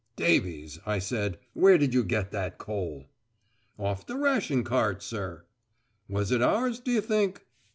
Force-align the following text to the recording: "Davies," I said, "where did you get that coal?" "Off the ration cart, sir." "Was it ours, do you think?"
"Davies," 0.15 0.79
I 0.83 0.97
said, 0.97 1.37
"where 1.53 1.77
did 1.77 1.93
you 1.93 2.03
get 2.03 2.31
that 2.31 2.57
coal?" 2.57 3.07
"Off 3.77 4.03
the 4.03 4.17
ration 4.17 4.63
cart, 4.63 5.03
sir." 5.03 5.45
"Was 6.09 6.31
it 6.31 6.41
ours, 6.41 6.79
do 6.79 6.89
you 6.89 7.01
think?" 7.01 7.45